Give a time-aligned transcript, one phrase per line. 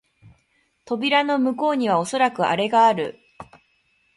[0.83, 3.19] 扉の向こうにはおそらくアレがある